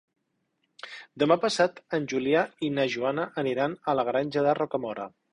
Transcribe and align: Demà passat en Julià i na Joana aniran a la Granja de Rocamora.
Demà 1.23 1.35
passat 1.43 1.77
en 1.97 2.07
Julià 2.13 2.41
i 2.67 2.69
na 2.77 2.85
Joana 2.93 3.25
aniran 3.43 3.75
a 3.93 3.95
la 3.99 4.07
Granja 4.09 4.45
de 4.49 4.57
Rocamora. 4.61 5.07